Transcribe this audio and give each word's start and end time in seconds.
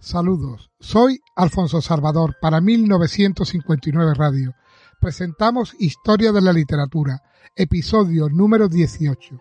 Saludos, 0.00 0.70
soy 0.80 1.20
Alfonso 1.36 1.82
Salvador 1.82 2.38
para 2.40 2.62
1959 2.62 4.14
Radio. 4.14 4.54
Presentamos 4.98 5.76
Historia 5.78 6.32
de 6.32 6.40
la 6.40 6.54
Literatura, 6.54 7.22
episodio 7.54 8.30
número 8.30 8.70
18. 8.70 9.38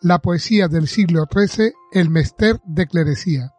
La 0.00 0.20
poesía 0.20 0.68
del 0.68 0.88
siglo 0.88 1.26
XIII, 1.30 1.72
el 1.92 2.08
Mester 2.08 2.58
de 2.64 2.86
Clerecía. 2.86 3.52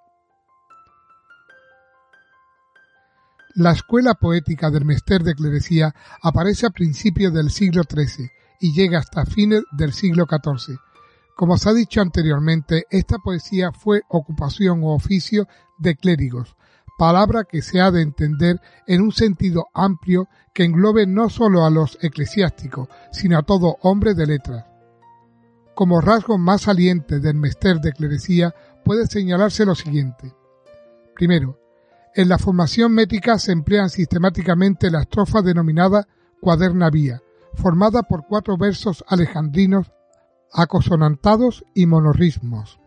La 3.53 3.73
escuela 3.73 4.15
poética 4.15 4.71
del 4.71 4.85
Mester 4.85 5.21
de 5.21 5.35
Clerecía 5.35 5.93
aparece 6.23 6.65
a 6.65 6.71
principios 6.71 7.31
del 7.35 7.51
siglo 7.51 7.83
XIII 7.83 8.31
y 8.59 8.73
llega 8.73 8.97
hasta 8.97 9.27
fines 9.27 9.61
del 9.77 9.93
siglo 9.93 10.25
XIV. 10.25 10.79
Como 11.39 11.57
se 11.57 11.69
ha 11.69 11.73
dicho 11.73 12.01
anteriormente, 12.01 12.83
esta 12.89 13.17
poesía 13.19 13.71
fue 13.71 14.01
ocupación 14.09 14.83
o 14.83 14.93
oficio 14.93 15.47
de 15.77 15.95
clérigos, 15.95 16.57
palabra 16.97 17.45
que 17.45 17.61
se 17.61 17.79
ha 17.79 17.91
de 17.91 18.01
entender 18.01 18.59
en 18.87 18.99
un 18.99 19.13
sentido 19.13 19.67
amplio 19.73 20.27
que 20.53 20.65
englobe 20.65 21.07
no 21.07 21.29
sólo 21.29 21.63
a 21.63 21.69
los 21.69 21.97
eclesiásticos, 22.01 22.89
sino 23.13 23.37
a 23.37 23.43
todo 23.43 23.77
hombre 23.83 24.15
de 24.15 24.27
letras. 24.27 24.65
Como 25.75 26.01
rasgo 26.01 26.37
más 26.37 26.63
saliente 26.63 27.21
del 27.21 27.35
mester 27.35 27.79
de 27.79 27.93
clerecía 27.93 28.53
puede 28.83 29.07
señalarse 29.07 29.65
lo 29.65 29.75
siguiente. 29.75 30.35
Primero, 31.15 31.57
en 32.15 32.27
la 32.27 32.37
formación 32.37 32.91
métrica 32.91 33.39
se 33.39 33.53
emplean 33.53 33.89
sistemáticamente 33.89 34.91
la 34.91 35.03
estrofa 35.03 35.41
denominada 35.41 36.05
cuaderna 36.41 36.89
vía, 36.89 37.21
formada 37.53 38.03
por 38.03 38.27
cuatro 38.27 38.57
versos 38.57 39.05
alejandrinos 39.07 39.89
acosonantados 40.53 41.65
y 41.73 41.85
monorritmos. 41.85 42.79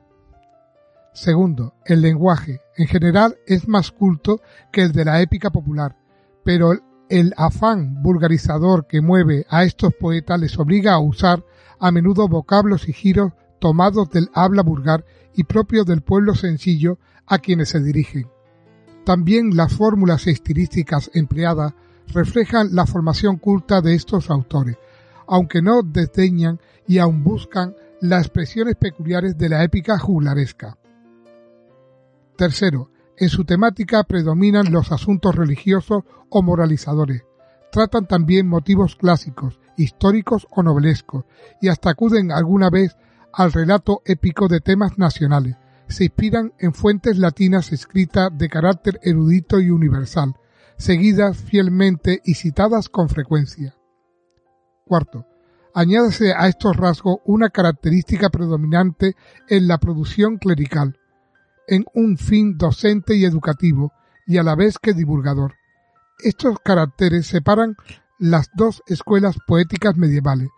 Segundo, 1.12 1.74
el 1.84 2.00
lenguaje, 2.00 2.60
en 2.76 2.86
general, 2.86 3.36
es 3.46 3.68
más 3.68 3.90
culto 3.90 4.40
que 4.72 4.82
el 4.82 4.92
de 4.92 5.04
la 5.04 5.20
épica 5.20 5.50
popular, 5.50 5.96
pero 6.44 6.72
el 7.08 7.34
afán 7.36 8.02
vulgarizador 8.02 8.86
que 8.86 9.02
mueve 9.02 9.44
a 9.50 9.64
estos 9.64 9.94
poetas 9.94 10.40
les 10.40 10.58
obliga 10.58 10.94
a 10.94 10.98
usar 10.98 11.44
a 11.78 11.92
menudo 11.92 12.28
vocablos 12.28 12.88
y 12.88 12.94
giros 12.94 13.32
tomados 13.58 14.10
del 14.10 14.30
habla 14.32 14.62
vulgar 14.62 15.04
y 15.34 15.44
propios 15.44 15.84
del 15.84 16.00
pueblo 16.00 16.34
sencillo 16.34 16.98
a 17.26 17.38
quienes 17.38 17.68
se 17.68 17.80
dirigen. 17.80 18.28
También 19.04 19.56
las 19.56 19.74
fórmulas 19.74 20.26
estilísticas 20.26 21.10
empleadas 21.12 21.74
reflejan 22.08 22.74
la 22.74 22.86
formación 22.86 23.36
culta 23.36 23.80
de 23.80 23.94
estos 23.94 24.30
autores, 24.30 24.78
aunque 25.26 25.60
no 25.60 25.82
desdeñan 25.82 26.60
y 26.86 26.98
aún 26.98 27.24
buscan 27.24 27.74
las 28.00 28.22
expresiones 28.22 28.76
peculiares 28.76 29.38
de 29.38 29.48
la 29.48 29.62
épica 29.62 29.98
juglaresca. 29.98 30.76
Tercero, 32.36 32.90
en 33.16 33.28
su 33.28 33.44
temática 33.44 34.02
predominan 34.04 34.72
los 34.72 34.90
asuntos 34.90 35.34
religiosos 35.34 36.02
o 36.28 36.42
moralizadores. 36.42 37.22
Tratan 37.70 38.06
también 38.06 38.48
motivos 38.48 38.96
clásicos, 38.96 39.60
históricos 39.76 40.46
o 40.50 40.62
novelescos, 40.62 41.24
y 41.60 41.68
hasta 41.68 41.90
acuden 41.90 42.32
alguna 42.32 42.68
vez 42.68 42.96
al 43.32 43.52
relato 43.52 44.02
épico 44.04 44.48
de 44.48 44.60
temas 44.60 44.98
nacionales. 44.98 45.56
Se 45.88 46.04
inspiran 46.04 46.52
en 46.58 46.74
fuentes 46.74 47.18
latinas 47.18 47.72
escritas 47.72 48.30
de 48.36 48.48
carácter 48.48 48.98
erudito 49.02 49.60
y 49.60 49.70
universal, 49.70 50.34
seguidas 50.76 51.36
fielmente 51.36 52.20
y 52.24 52.34
citadas 52.34 52.88
con 52.88 53.08
frecuencia. 53.08 53.76
Cuarto, 54.84 55.26
añádase 55.74 56.32
a 56.32 56.48
estos 56.48 56.76
rasgos 56.76 57.18
una 57.24 57.50
característica 57.50 58.30
predominante 58.30 59.16
en 59.48 59.68
la 59.68 59.78
producción 59.78 60.38
clerical, 60.38 60.98
en 61.66 61.84
un 61.94 62.18
fin 62.18 62.56
docente 62.58 63.16
y 63.16 63.24
educativo, 63.24 63.92
y 64.26 64.38
a 64.38 64.42
la 64.42 64.54
vez 64.54 64.78
que 64.78 64.92
divulgador. 64.92 65.54
Estos 66.22 66.58
caracteres 66.64 67.26
separan 67.26 67.76
las 68.18 68.50
dos 68.54 68.82
escuelas 68.86 69.36
poéticas 69.46 69.96
medievales. 69.96 70.50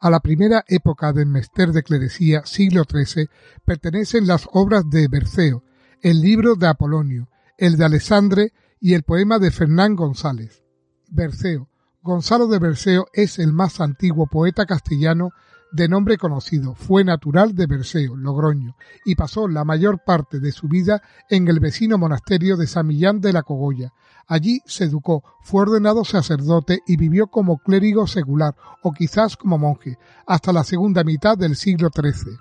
A 0.00 0.10
la 0.10 0.20
primera 0.20 0.64
época 0.68 1.12
del 1.12 1.26
Mester 1.26 1.72
de 1.72 1.82
Clerecía, 1.82 2.46
siglo 2.46 2.84
XIII, 2.84 3.28
pertenecen 3.64 4.26
las 4.26 4.48
obras 4.52 4.88
de 4.88 5.08
Berceo, 5.08 5.64
el 6.00 6.20
libro 6.20 6.54
de 6.54 6.68
Apolonio, 6.68 7.28
el 7.56 7.76
de 7.76 7.84
Alessandre 7.84 8.52
y 8.80 8.94
el 8.94 9.02
poema 9.02 9.38
de 9.38 9.50
Fernán 9.50 9.96
González. 9.96 10.62
Berceo. 11.10 11.68
Gonzalo 12.08 12.46
de 12.46 12.58
Berceo 12.58 13.08
es 13.12 13.38
el 13.38 13.52
más 13.52 13.82
antiguo 13.82 14.28
poeta 14.28 14.64
castellano 14.64 15.32
de 15.72 15.88
nombre 15.88 16.16
conocido. 16.16 16.74
Fue 16.74 17.04
natural 17.04 17.54
de 17.54 17.66
Berceo, 17.66 18.16
Logroño, 18.16 18.76
y 19.04 19.14
pasó 19.14 19.46
la 19.46 19.62
mayor 19.62 20.02
parte 20.06 20.40
de 20.40 20.50
su 20.50 20.68
vida 20.68 21.02
en 21.28 21.46
el 21.48 21.60
vecino 21.60 21.98
monasterio 21.98 22.56
de 22.56 22.66
San 22.66 22.86
Millán 22.86 23.20
de 23.20 23.34
la 23.34 23.42
Cogolla. 23.42 23.92
Allí 24.26 24.62
se 24.64 24.84
educó, 24.84 25.22
fue 25.42 25.60
ordenado 25.64 26.02
sacerdote 26.02 26.80
y 26.86 26.96
vivió 26.96 27.26
como 27.26 27.58
clérigo 27.58 28.06
secular, 28.06 28.54
o 28.82 28.92
quizás 28.92 29.36
como 29.36 29.58
monje, 29.58 29.98
hasta 30.26 30.50
la 30.50 30.64
segunda 30.64 31.04
mitad 31.04 31.36
del 31.36 31.56
siglo 31.56 31.90
XIII. 31.94 32.38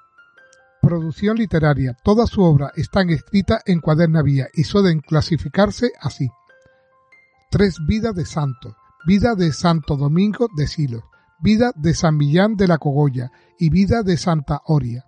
Producción 0.82 1.36
literaria. 1.36 1.98
Toda 2.06 2.26
su 2.26 2.42
obra 2.42 2.72
está 2.74 3.02
escrita 3.02 3.60
en 3.66 3.82
cuaderna 3.82 4.22
vía 4.22 4.48
y 4.54 4.64
suelen 4.64 5.02
clasificarse 5.02 5.92
así. 6.00 6.30
Tres 7.52 7.76
vidas 7.86 8.16
de 8.16 8.26
santos. 8.26 8.74
Vida 9.08 9.36
de 9.36 9.54
Santo 9.54 9.96
Domingo 9.96 10.50
de 10.54 10.68
Silos 10.68 11.02
Vida 11.40 11.72
de 11.78 11.94
San 11.94 12.18
Millán 12.18 12.58
de 12.58 12.68
la 12.68 12.78
Cogolla 12.78 13.32
y 13.58 13.70
Vida 13.70 14.04
de 14.04 14.18
Santa 14.18 14.62
Oria. 14.66 15.06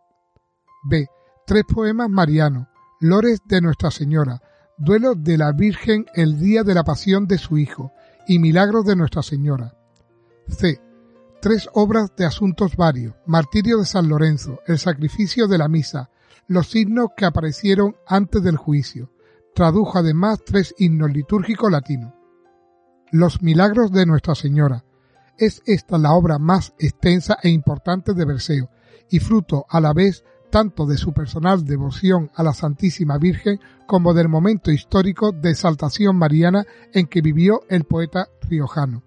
B. 0.86 1.10
Tres 1.46 1.66
poemas 1.66 2.10
marianos. 2.10 2.68
Lores 3.02 3.42
de 3.44 3.60
Nuestra 3.60 3.92
Señora. 3.92 4.42
Duelo 4.78 5.16
de 5.16 5.38
la 5.38 5.52
Virgen 5.52 6.06
el 6.16 6.40
día 6.40 6.64
de 6.64 6.76
la 6.76 6.86
pasión 6.86 7.28
de 7.28 7.38
su 7.38 7.58
Hijo 7.58 7.92
y 8.26 8.40
Milagros 8.40 8.86
de 8.86 8.96
Nuestra 8.96 9.22
Señora. 9.22 9.76
C. 10.48 10.80
Tres 11.42 11.68
obras 11.74 12.16
de 12.16 12.24
asuntos 12.24 12.78
varios. 12.78 13.16
Martirio 13.26 13.80
de 13.80 13.86
San 13.86 14.08
Lorenzo. 14.08 14.62
El 14.66 14.80
sacrificio 14.80 15.46
de 15.50 15.58
la 15.58 15.68
misa. 15.68 16.10
Los 16.48 16.70
signos 16.70 17.10
que 17.18 17.26
aparecieron 17.26 17.98
antes 18.08 18.42
del 18.44 18.56
juicio. 18.56 19.12
Tradujo 19.54 19.98
además 19.98 20.40
tres 20.46 20.74
himnos 20.78 21.12
litúrgicos 21.12 21.70
latinos. 21.70 22.14
Los 23.12 23.42
milagros 23.42 23.92
de 23.92 24.06
Nuestra 24.06 24.36
Señora 24.36 24.84
es 25.36 25.64
esta 25.66 25.98
la 25.98 26.14
obra 26.14 26.38
más 26.38 26.76
extensa 26.78 27.40
e 27.42 27.50
importante 27.50 28.14
de 28.14 28.24
Berceo, 28.24 28.70
y 29.10 29.18
fruto 29.18 29.66
a 29.68 29.80
la 29.80 29.94
vez 29.94 30.24
tanto 30.52 30.86
de 30.86 30.96
su 30.96 31.12
personal 31.12 31.66
devoción 31.66 32.30
a 32.36 32.44
la 32.44 32.54
Santísima 32.54 33.18
Virgen 33.18 33.60
como 33.88 34.14
del 34.14 34.30
momento 34.30 34.70
histórico 34.70 35.32
de 35.32 35.50
exaltación 35.50 36.18
mariana 36.18 36.66
en 36.94 37.08
que 37.08 37.22
vivió 37.22 37.62
el 37.68 37.86
poeta 37.86 38.28
riojano. 38.48 39.02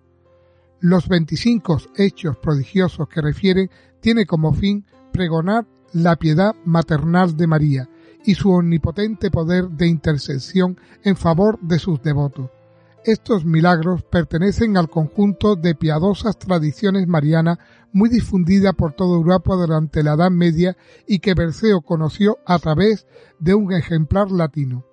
Los 0.81 1.07
25 1.07 1.79
hechos 1.97 2.37
prodigiosos 2.39 3.07
que 3.09 3.21
refieren 3.21 3.71
tiene 4.01 4.27
como 4.27 4.53
fin 4.53 4.85
pregonar 5.13 5.65
la 5.93 6.17
piedad 6.17 6.57
maternal 6.65 7.37
de 7.37 7.47
María 7.47 7.89
y 8.25 8.35
su 8.35 8.51
omnipotente 8.51 9.31
poder 9.31 9.69
de 9.69 9.87
intercesión 9.87 10.77
en 11.05 11.15
favor 11.15 11.61
de 11.61 11.79
sus 11.79 12.03
devotos 12.03 12.51
estos 13.05 13.45
milagros 13.45 14.03
pertenecen 14.05 14.77
al 14.77 14.89
conjunto 14.89 15.57
de 15.57 15.75
piadosas 15.75 16.39
tradiciones 16.39 17.09
marianas 17.09 17.59
muy 17.93 18.09
difundida 18.09 18.73
por 18.73 18.93
toda 18.93 19.17
Europa 19.17 19.55
durante 19.55 20.03
la 20.03 20.13
Edad 20.13 20.31
Media 20.31 20.77
y 21.07 21.19
que 21.19 21.35
Berceo 21.35 21.81
conoció 21.81 22.39
a 22.47 22.59
través 22.59 23.07
de 23.39 23.55
un 23.55 23.73
ejemplar 23.73 24.31
latino. 24.31 24.85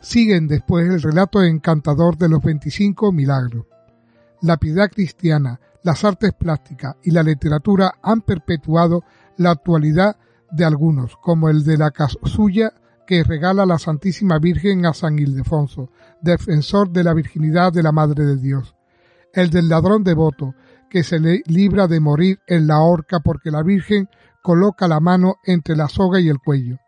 Siguen 0.00 0.48
después 0.48 0.88
el 0.88 1.00
relato 1.00 1.42
encantador 1.42 2.18
de 2.18 2.28
los 2.28 2.42
25 2.42 3.12
milagros. 3.12 3.66
La 4.42 4.58
piedad 4.58 4.90
cristiana, 4.90 5.60
las 5.82 6.04
artes 6.04 6.32
plásticas 6.34 6.96
y 7.02 7.10
la 7.10 7.22
literatura 7.22 7.94
han 8.02 8.20
perpetuado 8.20 9.04
la 9.38 9.52
actualidad 9.52 10.16
de 10.50 10.64
algunos, 10.64 11.16
como 11.16 11.48
el 11.48 11.64
de 11.64 11.78
la 11.78 11.90
casulla 11.90 12.72
que 13.06 13.22
regala 13.22 13.66
la 13.66 13.78
Santísima 13.78 14.38
Virgen 14.38 14.86
a 14.86 14.94
San 14.94 15.18
Ildefonso, 15.18 15.90
defensor 16.20 16.90
de 16.90 17.04
la 17.04 17.14
virginidad 17.14 17.72
de 17.72 17.82
la 17.82 17.92
Madre 17.92 18.24
de 18.24 18.36
Dios. 18.36 18.74
El 19.32 19.50
del 19.50 19.68
ladrón 19.68 20.04
devoto, 20.04 20.54
que 20.88 21.02
se 21.02 21.18
le 21.18 21.42
libra 21.46 21.88
de 21.88 22.00
morir 22.00 22.38
en 22.46 22.66
la 22.66 22.80
horca 22.80 23.20
porque 23.20 23.50
la 23.50 23.62
Virgen 23.62 24.08
coloca 24.42 24.86
la 24.88 25.00
mano 25.00 25.36
entre 25.44 25.76
la 25.76 25.88
soga 25.88 26.20
y 26.20 26.28
el 26.28 26.38
cuello. 26.38 26.78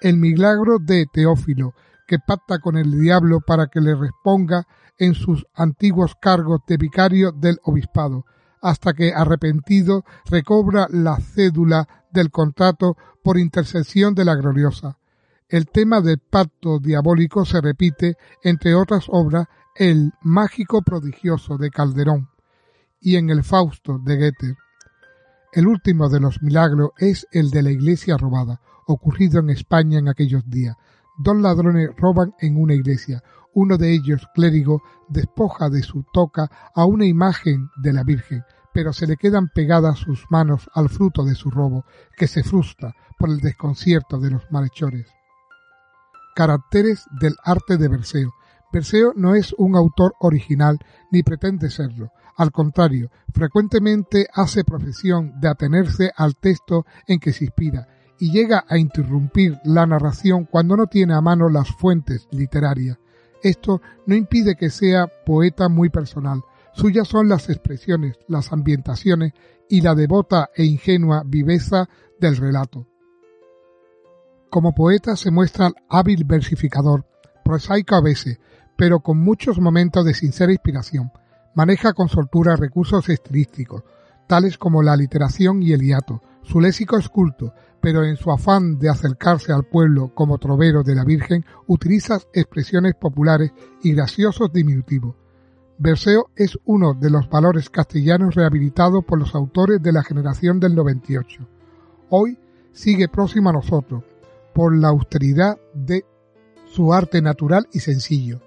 El 0.00 0.16
milagro 0.16 0.78
de 0.78 1.06
Teófilo, 1.12 1.74
que 2.06 2.18
pacta 2.18 2.58
con 2.58 2.76
el 2.76 3.00
diablo 3.00 3.40
para 3.40 3.68
que 3.68 3.80
le 3.80 3.94
responda 3.94 4.66
en 4.98 5.14
sus 5.14 5.46
antiguos 5.54 6.14
cargos 6.20 6.60
de 6.66 6.76
vicario 6.76 7.32
del 7.32 7.58
obispado, 7.64 8.24
hasta 8.60 8.92
que 8.94 9.12
arrepentido 9.14 10.04
recobra 10.28 10.86
la 10.90 11.16
cédula 11.18 11.86
del 12.10 12.30
contrato 12.30 12.96
por 13.22 13.38
intercesión 13.38 14.14
de 14.14 14.24
la 14.24 14.34
gloriosa. 14.34 14.98
El 15.52 15.66
tema 15.66 16.00
del 16.00 16.16
pacto 16.18 16.78
diabólico 16.78 17.44
se 17.44 17.60
repite, 17.60 18.16
entre 18.42 18.74
otras 18.74 19.04
obras, 19.08 19.48
El 19.74 20.14
mágico 20.22 20.80
prodigioso 20.80 21.58
de 21.58 21.68
Calderón 21.68 22.30
y 23.02 23.16
en 23.16 23.28
El 23.28 23.44
Fausto 23.44 23.98
de 23.98 24.16
Goethe. 24.16 24.56
El 25.52 25.66
último 25.66 26.08
de 26.08 26.20
los 26.20 26.40
milagros 26.40 26.92
es 26.96 27.26
el 27.32 27.50
de 27.50 27.62
la 27.64 27.70
iglesia 27.70 28.16
robada, 28.16 28.62
ocurrido 28.86 29.40
en 29.40 29.50
España 29.50 29.98
en 29.98 30.08
aquellos 30.08 30.48
días. 30.48 30.74
Dos 31.18 31.36
ladrones 31.36 31.90
roban 31.98 32.32
en 32.40 32.56
una 32.56 32.72
iglesia. 32.72 33.22
Uno 33.52 33.76
de 33.76 33.92
ellos, 33.92 34.26
clérigo, 34.34 34.80
despoja 35.10 35.68
de 35.68 35.82
su 35.82 36.02
toca 36.14 36.50
a 36.74 36.86
una 36.86 37.04
imagen 37.04 37.68
de 37.76 37.92
la 37.92 38.04
Virgen, 38.04 38.42
pero 38.72 38.94
se 38.94 39.06
le 39.06 39.18
quedan 39.18 39.50
pegadas 39.50 39.98
sus 39.98 40.24
manos 40.30 40.70
al 40.72 40.88
fruto 40.88 41.26
de 41.26 41.34
su 41.34 41.50
robo, 41.50 41.84
que 42.16 42.26
se 42.26 42.42
frustra 42.42 42.94
por 43.18 43.28
el 43.28 43.40
desconcierto 43.40 44.18
de 44.18 44.30
los 44.30 44.50
malhechores. 44.50 45.12
Caracteres 46.34 47.04
del 47.20 47.34
arte 47.44 47.76
de 47.76 47.88
Perseo. 47.90 48.32
Perseo 48.70 49.12
no 49.14 49.34
es 49.34 49.54
un 49.58 49.76
autor 49.76 50.14
original 50.20 50.78
ni 51.10 51.22
pretende 51.22 51.70
serlo. 51.70 52.10
Al 52.36 52.50
contrario, 52.50 53.10
frecuentemente 53.34 54.26
hace 54.32 54.64
profesión 54.64 55.38
de 55.40 55.48
atenerse 55.48 56.10
al 56.16 56.36
texto 56.36 56.86
en 57.06 57.20
que 57.20 57.32
se 57.32 57.44
inspira 57.44 57.86
y 58.18 58.30
llega 58.30 58.64
a 58.68 58.78
interrumpir 58.78 59.58
la 59.64 59.86
narración 59.86 60.46
cuando 60.46 60.76
no 60.76 60.86
tiene 60.86 61.14
a 61.14 61.20
mano 61.20 61.48
las 61.48 61.68
fuentes 61.68 62.28
literarias. 62.30 62.98
Esto 63.42 63.82
no 64.06 64.14
impide 64.14 64.54
que 64.54 64.70
sea 64.70 65.08
poeta 65.26 65.68
muy 65.68 65.90
personal. 65.90 66.42
Suyas 66.72 67.08
son 67.08 67.28
las 67.28 67.50
expresiones, 67.50 68.16
las 68.28 68.52
ambientaciones 68.52 69.32
y 69.68 69.80
la 69.80 69.94
devota 69.94 70.50
e 70.54 70.64
ingenua 70.64 71.22
viveza 71.26 71.88
del 72.18 72.36
relato. 72.36 72.86
Como 74.52 74.74
poeta 74.74 75.16
se 75.16 75.30
muestra 75.30 75.72
hábil 75.88 76.24
versificador, 76.24 77.06
prosaico 77.42 77.94
a 77.94 78.02
veces, 78.02 78.38
pero 78.76 79.00
con 79.00 79.16
muchos 79.16 79.58
momentos 79.58 80.04
de 80.04 80.12
sincera 80.12 80.52
inspiración. 80.52 81.10
Maneja 81.54 81.94
con 81.94 82.10
soltura 82.10 82.54
recursos 82.56 83.08
estilísticos, 83.08 83.82
tales 84.26 84.58
como 84.58 84.82
la 84.82 84.94
literación 84.94 85.62
y 85.62 85.72
el 85.72 85.80
hiato. 85.80 86.20
Su 86.42 86.60
léxico 86.60 86.98
es 86.98 87.08
culto, 87.08 87.54
pero 87.80 88.04
en 88.04 88.16
su 88.16 88.30
afán 88.30 88.78
de 88.78 88.90
acercarse 88.90 89.54
al 89.54 89.64
pueblo 89.64 90.12
como 90.14 90.36
trovero 90.36 90.82
de 90.82 90.96
la 90.96 91.04
Virgen, 91.04 91.46
utiliza 91.66 92.18
expresiones 92.34 92.94
populares 92.94 93.52
y 93.82 93.94
graciosos 93.94 94.52
diminutivos. 94.52 95.16
Verseo 95.78 96.26
es 96.36 96.58
uno 96.66 96.92
de 96.92 97.08
los 97.08 97.26
valores 97.30 97.70
castellanos 97.70 98.34
rehabilitados 98.34 99.02
por 99.02 99.18
los 99.18 99.34
autores 99.34 99.82
de 99.82 99.92
la 99.92 100.02
generación 100.02 100.60
del 100.60 100.74
98. 100.74 101.48
Hoy 102.10 102.38
sigue 102.72 103.08
próximo 103.08 103.48
a 103.48 103.54
nosotros, 103.54 104.04
por 104.54 104.76
la 104.76 104.88
austeridad 104.88 105.58
de 105.74 106.04
su 106.66 106.92
arte 106.92 107.20
natural 107.20 107.68
y 107.72 107.80
sencillo, 107.80 108.40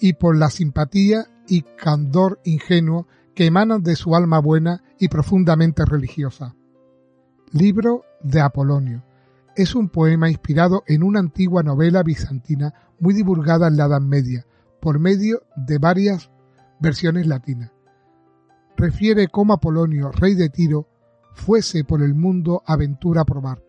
y 0.00 0.14
por 0.14 0.36
la 0.36 0.50
simpatía 0.50 1.26
y 1.46 1.62
candor 1.62 2.40
ingenuo 2.44 3.06
que 3.34 3.46
emanan 3.46 3.82
de 3.82 3.96
su 3.96 4.14
alma 4.14 4.40
buena 4.40 4.82
y 4.98 5.08
profundamente 5.08 5.84
religiosa. 5.84 6.54
Libro 7.52 8.04
de 8.22 8.40
Apolonio. 8.40 9.04
Es 9.54 9.74
un 9.74 9.90
poema 9.90 10.30
inspirado 10.30 10.82
en 10.86 11.02
una 11.02 11.20
antigua 11.20 11.62
novela 11.62 12.02
bizantina 12.02 12.72
muy 12.98 13.14
divulgada 13.14 13.68
en 13.68 13.76
la 13.76 13.86
Edad 13.86 14.00
Media, 14.00 14.46
por 14.80 14.98
medio 14.98 15.42
de 15.56 15.78
varias 15.78 16.30
versiones 16.80 17.26
latinas. 17.26 17.70
Refiere 18.76 19.28
cómo 19.28 19.52
Apolonio, 19.52 20.10
rey 20.10 20.34
de 20.34 20.48
Tiro, 20.48 20.88
fuese 21.34 21.84
por 21.84 22.02
el 22.02 22.14
mundo 22.14 22.62
aventura 22.66 23.22
a 23.22 23.24
probar. 23.24 23.62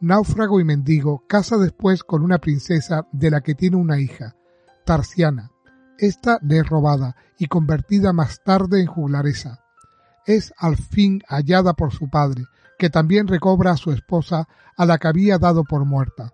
Náufrago 0.00 0.60
y 0.60 0.64
mendigo, 0.64 1.24
casa 1.26 1.56
después 1.56 2.04
con 2.04 2.22
una 2.22 2.38
princesa 2.38 3.06
de 3.12 3.30
la 3.30 3.40
que 3.40 3.54
tiene 3.54 3.76
una 3.76 3.98
hija, 3.98 4.36
Tarsiana, 4.84 5.50
esta 5.98 6.38
le 6.42 6.58
es 6.58 6.68
robada 6.68 7.16
y 7.38 7.46
convertida 7.46 8.12
más 8.12 8.42
tarde 8.44 8.80
en 8.80 8.86
juglaresa. 8.86 9.64
Es 10.24 10.52
al 10.56 10.76
fin 10.76 11.22
hallada 11.28 11.74
por 11.74 11.92
su 11.92 12.08
padre, 12.08 12.44
que 12.78 12.88
también 12.88 13.26
recobra 13.26 13.72
a 13.72 13.76
su 13.76 13.90
esposa 13.90 14.48
a 14.76 14.86
la 14.86 14.98
que 14.98 15.08
había 15.08 15.38
dado 15.38 15.64
por 15.64 15.84
muerta. 15.84 16.32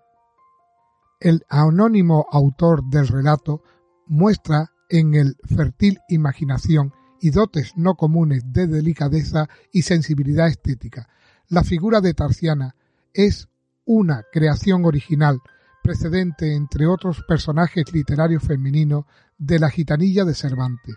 El 1.18 1.46
anónimo 1.48 2.26
autor 2.30 2.84
del 2.84 3.08
relato 3.08 3.62
muestra 4.06 4.72
en 4.90 5.14
el 5.14 5.36
fértil 5.44 5.98
imaginación 6.10 6.92
y 7.18 7.30
dotes 7.30 7.72
no 7.76 7.94
comunes 7.94 8.52
de 8.52 8.66
delicadeza 8.66 9.48
y 9.72 9.82
sensibilidad 9.82 10.48
estética. 10.48 11.08
La 11.48 11.64
figura 11.64 12.02
de 12.02 12.12
Tarsiana 12.12 12.76
es 13.14 13.48
una 13.84 14.24
creación 14.32 14.84
original, 14.84 15.40
precedente 15.82 16.54
entre 16.54 16.86
otros 16.86 17.22
personajes 17.28 17.84
literarios 17.92 18.42
femeninos 18.42 19.04
de 19.38 19.58
la 19.58 19.70
gitanilla 19.70 20.24
de 20.24 20.34
Cervantes. 20.34 20.96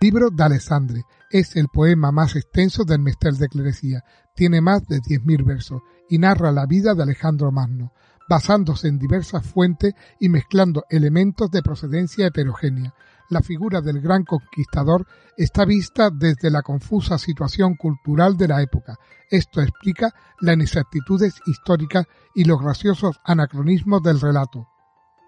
libro 0.00 0.30
de 0.30 0.44
Alessandre 0.44 1.02
es 1.30 1.56
el 1.56 1.68
poema 1.68 2.12
más 2.12 2.36
extenso 2.36 2.84
del 2.84 3.00
Mestel 3.00 3.36
de 3.38 3.48
Clerecía, 3.48 4.04
tiene 4.34 4.60
más 4.60 4.86
de 4.86 5.00
10.000 5.00 5.44
versos 5.44 5.82
y 6.08 6.18
narra 6.18 6.52
la 6.52 6.66
vida 6.66 6.94
de 6.94 7.02
Alejandro 7.02 7.50
Magno, 7.50 7.92
basándose 8.28 8.88
en 8.88 8.98
diversas 8.98 9.46
fuentes 9.46 9.94
y 10.20 10.28
mezclando 10.28 10.84
elementos 10.90 11.50
de 11.50 11.62
procedencia 11.62 12.26
heterogénea. 12.26 12.94
La 13.28 13.40
figura 13.40 13.80
del 13.80 14.00
gran 14.00 14.24
conquistador 14.24 15.06
está 15.36 15.64
vista 15.64 16.10
desde 16.10 16.50
la 16.50 16.62
confusa 16.62 17.18
situación 17.18 17.74
cultural 17.74 18.36
de 18.36 18.48
la 18.48 18.62
época. 18.62 18.96
Esto 19.30 19.60
explica 19.60 20.14
las 20.40 20.54
inexactitudes 20.54 21.34
históricas 21.46 22.06
y 22.34 22.44
los 22.44 22.60
graciosos 22.60 23.20
anacronismos 23.24 24.02
del 24.02 24.20
relato. 24.20 24.68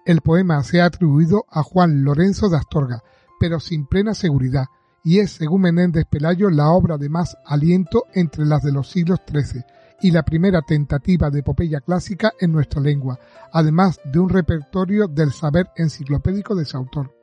El 0.06 0.21
poema 0.21 0.62
se 0.62 0.81
ha 0.81 0.87
atribuido 0.87 1.45
a 1.50 1.62
Juan 1.62 2.05
Lorenzo 2.05 2.49
de 2.49 2.56
Astorga, 2.56 3.03
pero 3.41 3.61
sin 3.61 3.87
plena 3.87 4.15
seguridad, 4.15 4.67
y 5.03 5.19
es, 5.19 5.33
según 5.33 5.62
Menéndez 5.62 6.05
Pelayo, 6.09 6.50
la 6.50 6.69
obra 6.69 6.99
de 6.99 7.09
más 7.09 7.37
aliento 7.45 8.05
entre 8.15 8.47
las 8.47 8.62
de 8.62 8.73
los 8.73 8.89
siglos 8.91 9.21
XIII 9.29 9.65
y 10.00 10.12
la 10.12 10.23
primera 10.23 10.62
tentativa 10.62 11.31
de 11.31 11.41
epopeya 11.41 11.81
clásica 11.81 12.33
en 12.41 12.53
nuestra 12.53 12.81
lengua, 12.81 13.19
además 13.53 14.00
de 14.05 14.21
un 14.21 14.29
repertorio 14.29 15.09
del 15.09 15.33
saber 15.33 15.71
enciclopédico 15.77 16.55
de 16.55 16.65
su 16.65 16.77
autor. 16.77 17.18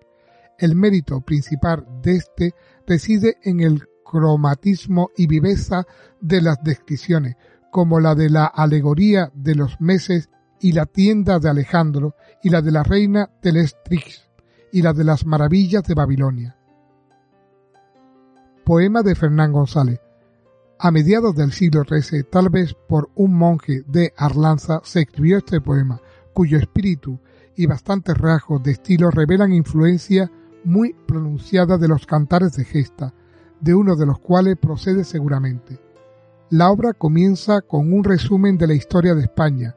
El 0.57 0.75
mérito 0.75 1.21
principal 1.21 1.85
de 2.01 2.15
este 2.15 2.53
reside 2.87 3.37
en 3.43 3.59
el 3.59 3.87
cromatismo 4.05 5.09
y 5.17 5.27
viveza 5.27 5.85
de 6.21 6.41
las 6.41 6.63
descripciones, 6.63 7.35
como 7.71 7.99
la 7.99 8.15
de 8.15 8.29
la 8.29 8.45
alegoría 8.45 9.31
de 9.33 9.55
los 9.55 9.81
meses 9.81 10.29
y 10.61 10.71
la 10.71 10.85
tienda 10.85 11.39
de 11.39 11.49
Alejandro 11.49 12.15
y 12.41 12.49
la 12.49 12.61
de 12.61 12.71
la 12.71 12.83
reina 12.83 13.29
Telestrix 13.41 14.29
y 14.71 14.81
la 14.81 14.93
de 14.93 15.03
las 15.03 15.25
maravillas 15.25 15.83
de 15.83 15.93
Babilonia. 15.93 16.57
Poema 18.63 19.03
de 19.03 19.15
Fernán 19.15 19.51
González. 19.51 19.99
A 20.79 20.91
mediados 20.91 21.35
del 21.35 21.51
siglo 21.51 21.83
XIII, 21.83 22.23
tal 22.23 22.49
vez 22.49 22.75
por 22.87 23.09
un 23.15 23.33
monje 23.33 23.83
de 23.87 24.13
Arlanza, 24.17 24.81
se 24.83 25.01
escribió 25.01 25.37
este 25.37 25.61
poema, 25.61 26.01
cuyo 26.33 26.57
espíritu 26.57 27.19
y 27.55 27.65
bastantes 27.65 28.17
rasgos 28.17 28.61
de 28.63 28.71
estilo 28.71 29.11
revelan 29.11 29.53
influencia 29.53 30.31
muy 30.65 30.93
pronunciada 31.07 31.77
de 31.77 31.87
los 31.87 32.05
cantares 32.05 32.53
de 32.53 32.65
gesta, 32.65 33.13
de 33.61 33.73
uno 33.73 33.95
de 33.95 34.05
los 34.05 34.19
cuales 34.19 34.57
procede 34.57 35.03
seguramente. 35.03 35.79
La 36.49 36.69
obra 36.69 36.93
comienza 36.93 37.61
con 37.61 37.93
un 37.93 38.03
resumen 38.03 38.57
de 38.57 38.67
la 38.67 38.73
historia 38.73 39.15
de 39.15 39.23
España, 39.23 39.75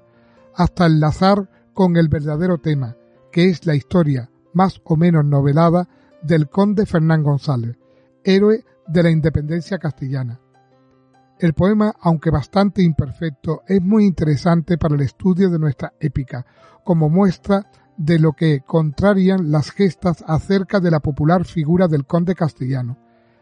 hasta 0.54 0.86
enlazar 0.86 1.48
con 1.72 1.96
el 1.96 2.08
verdadero 2.08 2.58
tema, 2.58 2.96
que 3.30 3.48
es 3.48 3.64
la 3.66 3.74
historia, 3.74 4.30
más 4.52 4.80
o 4.84 4.96
menos 4.96 5.24
novelada, 5.24 5.88
del 6.22 6.48
conde 6.48 6.86
Fernán 6.86 7.22
González, 7.22 7.76
héroe 8.24 8.64
de 8.86 9.02
la 9.02 9.10
independencia 9.10 9.78
castellana. 9.78 10.40
El 11.38 11.54
poema, 11.54 11.94
aunque 12.00 12.30
bastante 12.30 12.82
imperfecto, 12.82 13.62
es 13.68 13.80
muy 13.80 14.04
interesante 14.04 14.76
para 14.76 14.96
el 14.96 15.02
estudio 15.02 15.50
de 15.50 15.58
nuestra 15.58 15.92
épica, 16.00 16.44
como 16.82 17.08
muestra 17.08 17.70
de 17.98 18.18
lo 18.20 18.32
que 18.32 18.60
contrarian 18.60 19.50
las 19.50 19.72
gestas 19.72 20.24
acerca 20.26 20.80
de 20.80 20.90
la 20.90 21.00
popular 21.00 21.44
figura 21.44 21.88
del 21.88 22.06
conde 22.06 22.34
castellano. 22.34 22.96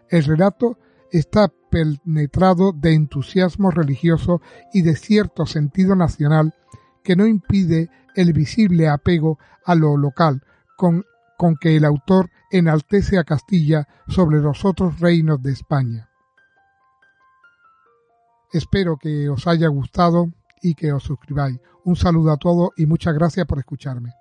El 0.09 0.25
relato 0.25 0.79
está 1.13 1.53
penetrado 1.71 2.73
de 2.73 2.95
entusiasmo 2.95 3.71
religioso 3.71 4.41
y 4.73 4.83
de 4.83 4.97
cierto 4.97 5.47
sentido 5.47 5.95
nacional 5.95 6.55
que 7.05 7.17
no 7.17 7.27
impide 7.27 7.91
el 8.17 8.33
visible 8.33 8.89
apego 8.89 9.39
a 9.65 9.75
lo 9.75 9.97
local 9.97 10.43
con, 10.77 11.05
con 11.37 11.57
que 11.57 11.77
el 11.77 11.85
autor 11.85 12.31
enaltece 12.51 13.19
a 13.19 13.25
Castilla 13.25 13.87
sobre 14.09 14.39
los 14.39 14.65
otros 14.65 15.01
reinos 15.01 15.43
de 15.43 15.53
España. 15.53 16.09
Espero 18.53 18.97
que 18.97 19.29
os 19.29 19.47
haya 19.47 19.69
gustado 19.69 20.33
y 20.63 20.75
que 20.75 20.93
os 20.93 21.03
suscribáis. 21.03 21.61
Un 21.85 21.95
saludo 21.95 22.33
a 22.33 22.39
todos 22.39 22.71
y 22.77 22.87
muchas 22.87 23.15
gracias 23.15 23.47
por 23.47 23.59
escucharme. 23.59 24.15